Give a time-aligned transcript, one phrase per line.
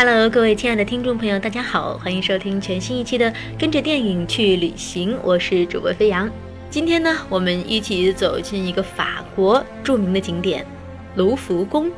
[0.00, 6.30] Hello，各位亲爱的听众朋友，大家好，欢迎收听全新一期的《跟着电影去旅行》，我是主播飞扬。
[6.70, 10.64] 今天呢，我们一起走进一个法国著名的景点——
[11.18, 11.90] 卢浮宫。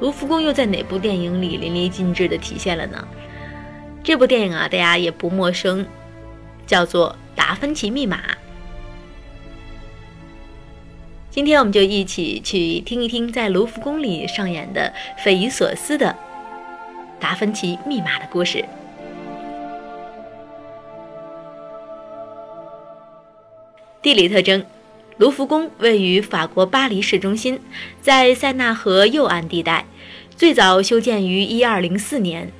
[0.00, 3.06] 卢浮宫又在哪部电影里淋漓尽致地体现了呢？
[4.02, 5.86] 这部电影啊，大家也不陌生，
[6.66, 8.16] 叫做《达芬奇密码》。
[11.30, 14.92] 今天我们就一起去听一听在卢浮宫里上演的
[15.22, 16.16] 匪夷所思的。
[17.20, 18.64] 达芬奇密码的故事。
[24.02, 24.64] 地理特征：
[25.18, 27.60] 卢浮宫位于法国巴黎市中心，
[28.00, 29.84] 在塞纳河右岸地带，
[30.34, 32.50] 最早修建于1204年。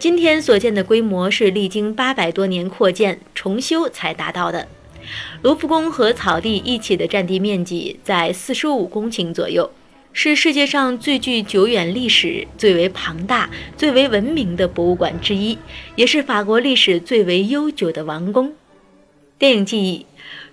[0.00, 4.66] 今天所见的规模是历经八百多年扩建重修才达到的。
[5.42, 9.70] 卢浮宫和草地一起的占地面积在45公顷左右。
[10.12, 15.56] 是世界上最具久远历史、最为庞大、最为文明的博物馆之一，
[15.94, 18.52] 也是法国历史最为悠久的王宫。
[19.38, 20.06] 电影记忆：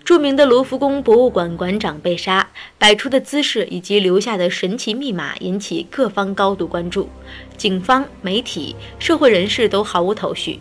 [0.03, 7.09] 著名的卢浮宫博物馆馆长被杀，摆出的姿势以及留下的神奇密码引起各方高度关注，
[7.57, 10.59] 警方、媒体、社会人士都毫无头绪。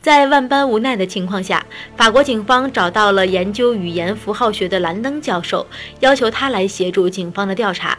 [0.00, 5.66] 在万般无奈的情况下，法国警方找到了研究语言符号学的兰登教授，
[5.98, 7.98] 要求他来协助警方的调查。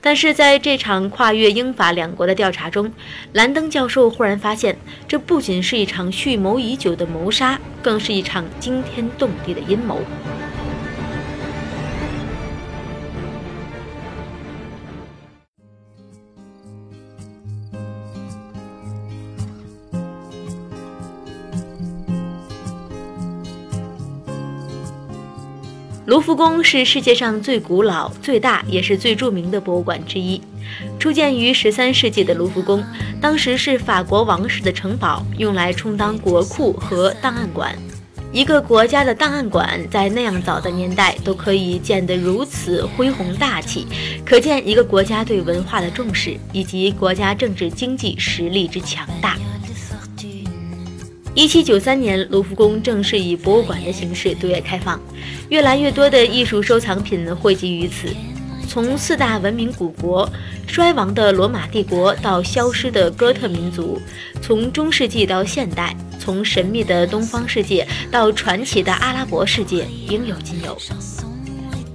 [0.00, 2.92] 但是在这场跨越英法两国的调查中，
[3.32, 4.76] 兰登教授忽然发现，
[5.08, 10.00] 这不仅是一场蓄谋已久的谋杀，更是一场惊天动地的阴谋。
[26.06, 30.38] 卢浮宫是世界上最古老、最大也是最著名的博物馆之一。
[30.98, 32.84] 初建于十三世纪的卢浮宫，
[33.22, 37.74] 当时是法国王室的城堡，用来充当国库和档案馆。
[38.32, 43.86] 一个国家的档案馆在那样早的年代都可以建得如此恢宏大气，
[44.26, 49.38] 可见一个国家对文化的重视以及国家政治经济实力之强大。
[51.34, 55.00] 一七九三年，卢浮宫正式以博物馆的形式对外开放，
[55.48, 58.06] 越来越多的艺术收藏品汇集于此。
[58.68, 60.30] 从四大文明古国、
[60.68, 64.00] 衰亡的罗马帝国到消失的哥特民族，
[64.40, 70.78] 从中世纪到现代，从神秘的东方世界到传奇的阿拉伯世界，应有尽有。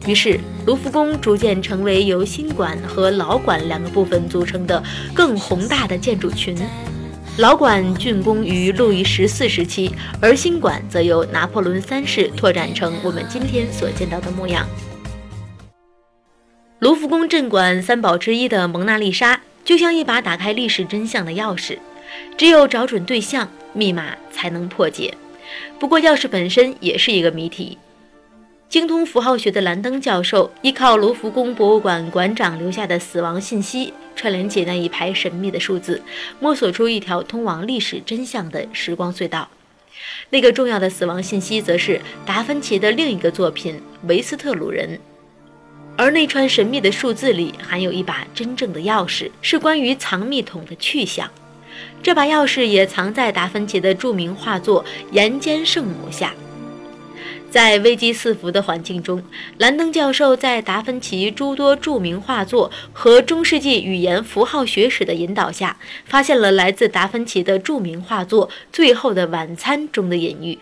[0.05, 4.83] 于是，卢浮宫逐渐成为由新馆和老馆两个部分组成的
[5.13, 6.57] 更宏大的建筑群。
[7.39, 9.89] 老馆竣工于路易十四时期，
[10.21, 14.67] 而新馆则由拿破仑三世拓展成我们今天所见到的模样。
[16.79, 21.77] 卢浮宫镇馆三宝之一的蒙娜丽莎，就像一把打开历史真相的钥匙，
[22.37, 25.13] 只有找准对象，密码才能破解。
[25.79, 27.77] 不过，钥匙本身也是一个谜题。
[28.67, 33.93] 精通符号学的兰登教授，依靠卢浮宫博物馆馆长留下的死亡信息。
[34.19, 36.03] 串联起那一排神秘的数字，
[36.41, 39.47] 摸索出一条通往历史真相的时光隧道。
[40.29, 43.75] 那个重要的死亡信息，则是达芬奇的另一个作品
[44.09, 44.97] 《维斯特鲁人》。
[45.95, 51.31] 而那串神秘的数字里，含有一把真正的钥匙，是关于藏密桶的去向。
[52.03, 56.33] 这把钥匙也藏在达芬奇的著名画作《岩间圣母》下。
[57.49, 59.23] 在危机四伏的环境中，
[59.57, 70.59] 兰登教授在达芬奇诸多著名画作和中世纪语言符号学史的引导下，发现了来自达芬奇的著名画作《最后的晚餐》中的隐喻，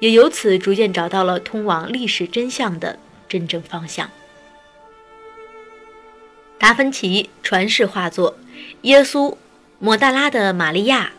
[0.00, 4.10] 也由此逐渐找到了通往历史真相的真正方向。
[6.58, 8.32] 达芬奇传世画作
[8.82, 9.30] 《耶稣》
[9.78, 11.12] 《抹大拉的玛利亚》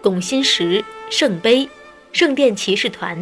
[0.02, 1.60] 《拱心石》《圣杯》
[2.12, 3.16] 《圣殿骑士团》。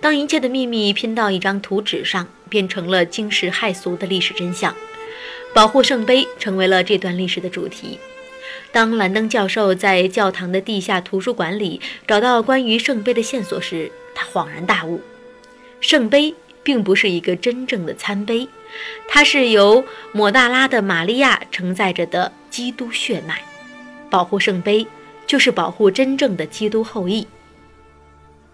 [0.00, 4.74] 当一切的秘密拼到一张图纸上，变成了惊世骇俗的历史真相。
[5.52, 7.98] 保护圣杯成为了这段历史的主题。
[8.72, 15.00] 当兰登教授在教堂的地下图书馆里找到关于圣杯的线索时，他恍然大悟：
[15.80, 18.48] 圣杯并不是一个真正的餐杯，
[19.08, 23.42] 它是由抹大拉的玛利亚承载着的基督血脉。
[24.08, 24.86] 保护圣杯，
[25.26, 27.26] 就是保护真正的基督后裔。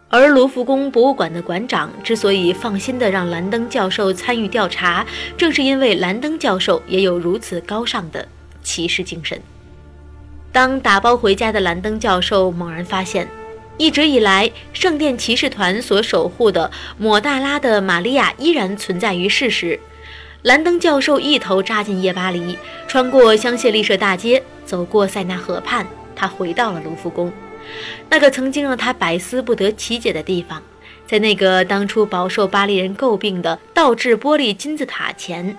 [0.08, 5.04] 而卢浮宫博物馆的馆长之所以放心地让兰登教授参与调查，
[5.36, 8.26] 正是因为兰登教授也有如此高尚的
[8.62, 9.40] 骑士精神。
[10.52, 13.28] 当打包回家的兰登教授猛然发现，
[13.76, 19.78] 一直以来圣殿骑士团所守护的抹大拉的玛利亚依然存在于世时，
[20.42, 22.56] 兰登教授一头扎进夜巴黎，
[22.86, 27.30] 穿过香榭丽舍大街，走过塞纳河畔，他回到了卢浮宫，
[28.08, 30.62] 那个曾经让他百思不得其解的地方，
[31.06, 35.56] 在那个当初饱受巴黎人诟病的倒置玻璃金字塔前，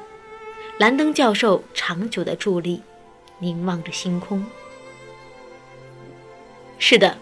[0.78, 2.82] 兰登教授长久的伫立，
[3.40, 4.46] 凝望着星空。
[6.80, 7.18] 是的，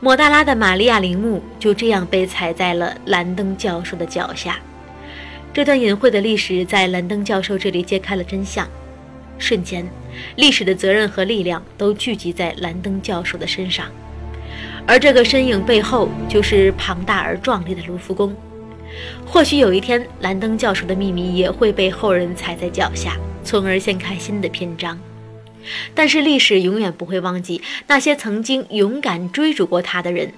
[0.00, 4.58] 莫大拉的玛利亚陵墓就这样被踩在了兰登教授的脚下。
[5.54, 8.68] 这段隐晦的历史在兰登教授这里揭开了真相。
[9.38, 9.88] 瞬间，
[10.36, 13.86] 历史的责任和力量都聚集在兰登教授的身上，
[14.86, 18.34] 而这个身影背后就是庞大而壮丽的卢浮宫。
[19.26, 24.98] 或许有一天，兰登教授的秘密也会被后人踩在脚下，从而掀开新的篇章。
[25.94, 30.32] 但是，历史永远不会忘记那些曾经勇敢追逐过他的人。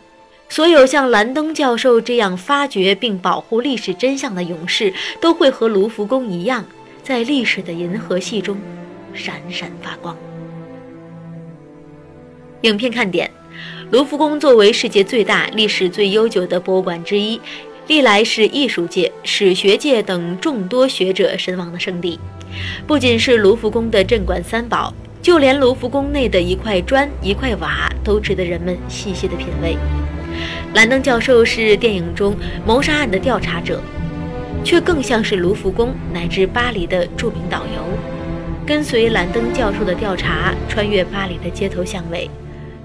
[0.48, 6.64] 所有像兰登教授这样发掘并保护历史真相的勇士，都会和卢浮宫一样，
[7.02, 8.56] 在历史的银河系中
[9.14, 10.16] 闪闪发光。
[12.62, 13.30] 影片看点：
[13.90, 17.40] 卢浮宫作为世界最大、历史最悠久的博物馆之一，
[17.86, 22.18] 历来是艺术界、史学界等众多学者神往的圣地。
[22.86, 29.76] 不仅是卢浮宫的镇馆三宝，就连卢浮宫内的一块砖、一块瓦，都值得人们细细的品味。
[30.74, 33.80] 兰登教授是电影中谋杀案的调查者，
[34.64, 38.17] 却更像是卢浮宫乃至巴黎的著名导游。
[38.68, 42.28] 跟随兰登教授的调查，穿越巴黎的街头巷尾，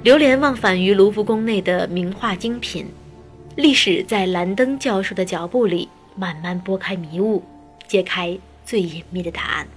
[0.04, 2.88] 流连忘返于卢浮宫内的名画精品。
[3.58, 7.44] 历史在兰登教授的脚步里，慢慢拨开迷雾，
[7.86, 9.68] 揭开最隐秘的答案。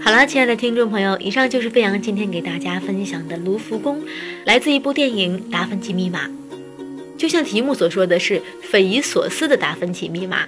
[0.00, 4.02] 好了，亲爱的听众朋友，以上就是飞扬今天给大家分享的卢浮宫，
[4.46, 6.26] 来自一部电影《达芬奇密码》。
[7.18, 10.46] 就像题目所说的是匪夷所思的达芬奇密码。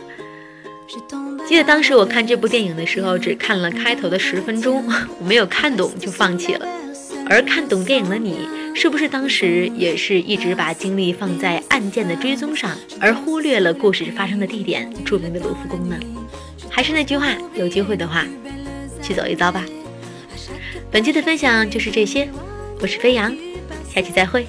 [0.87, 0.99] 是
[1.47, 4.83] 记得当时我看这部电影的时候，只看了开头的十分钟，
[5.21, 6.67] 我没有看懂就放弃了。
[7.29, 15.97] 而看懂电影的你，是不是当时也是一直把精力放在案件的追踪上，而忽略了故事发生的地点——著名的卢浮宫呢？
[16.71, 18.27] 还是那句话，有机会的话。
[19.03, 19.63] 去走一遭吧。
[20.91, 22.27] 本期的分享就是这些，
[22.81, 23.37] 我是飞扬，
[23.95, 24.47] 下期再会。